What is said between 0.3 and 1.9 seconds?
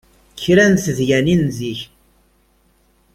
Kra n tedyanin n zik.